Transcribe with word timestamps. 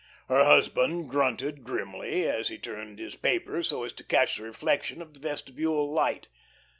Her 0.29 0.45
husband 0.45 1.09
grunted 1.11 1.63
grimly 1.63 2.27
as 2.27 2.47
he 2.47 2.57
turned 2.57 2.97
his 2.97 3.15
paper 3.15 3.61
so 3.61 3.83
as 3.83 3.93
to 3.93 4.03
catch 4.03 4.37
the 4.37 4.43
reflection 4.43 4.99
of 4.99 5.13
the 5.13 5.19
vestibule 5.19 5.91
light. 5.93 6.27